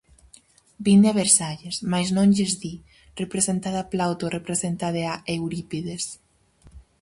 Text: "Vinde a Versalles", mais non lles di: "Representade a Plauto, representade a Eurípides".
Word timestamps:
"Vinde 0.85 1.07
a 1.11 1.17
Versalles", 1.21 1.75
mais 1.91 2.07
non 2.15 2.27
lles 2.35 2.53
di: 2.61 2.73
"Representade 3.21 3.77
a 3.83 3.87
Plauto, 3.93 4.25
representade 4.37 5.01
a 5.11 5.13
Eurípides". 5.37 6.03